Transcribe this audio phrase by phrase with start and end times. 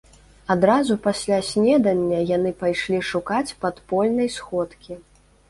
[0.53, 5.01] Адразу пасля снедання яны пайшлі шукаць падпольнай сходкі.